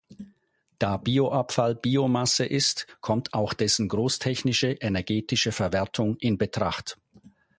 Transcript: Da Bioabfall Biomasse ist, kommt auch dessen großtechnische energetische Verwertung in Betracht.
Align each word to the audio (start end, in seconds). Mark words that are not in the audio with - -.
Da 0.79 0.97
Bioabfall 0.97 1.75
Biomasse 1.75 2.43
ist, 2.45 2.87
kommt 3.01 3.35
auch 3.35 3.53
dessen 3.53 3.87
großtechnische 3.87 4.69
energetische 4.71 5.51
Verwertung 5.51 6.17
in 6.17 6.39
Betracht. 6.39 6.97